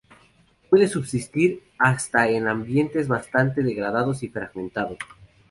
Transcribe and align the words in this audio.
Puede 0.71 0.87
subsistir 0.87 1.61
hasta 1.77 2.27
en 2.27 2.47
ambientes 2.47 3.07
bastante 3.07 3.61
degradados 3.61 4.23
y 4.23 4.29
fragmentados. 4.29 4.97